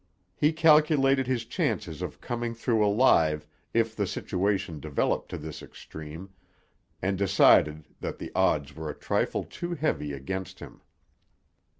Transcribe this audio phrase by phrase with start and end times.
[0.35, 6.31] He calculated his chances of coming through alive if the situation developed to this extreme,
[7.03, 10.81] and decided that the odds were a trifle too heavy against him.